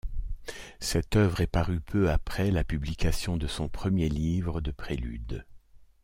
Cette 0.79 1.15
œuvre 1.15 1.41
est 1.41 1.45
parue 1.45 1.79
peu 1.79 2.09
après 2.09 2.49
la 2.49 2.63
publication 2.63 3.37
de 3.37 3.45
son 3.45 3.69
premier 3.69 4.09
livre 4.09 4.59
de 4.59 4.71
Préludes. 4.71 5.45